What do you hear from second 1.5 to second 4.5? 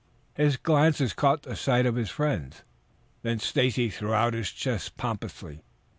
sight of his friends. Then Stacy threw out his